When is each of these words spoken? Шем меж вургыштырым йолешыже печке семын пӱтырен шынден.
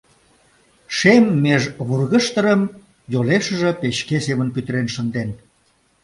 Шем 0.95 1.25
меж 1.43 1.63
вургыштырым 1.87 2.61
йолешыже 3.13 3.71
печке 3.81 4.17
семын 4.25 4.47
пӱтырен 4.55 4.87
шынден. 4.95 5.29